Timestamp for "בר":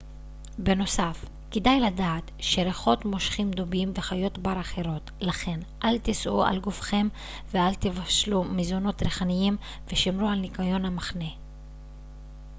4.37-4.59